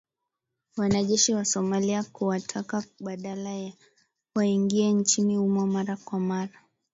[0.77, 3.77] wanajeshi wa Somalia na kuwataka badala yake
[4.35, 6.59] waingie nchini humo mara kwa mara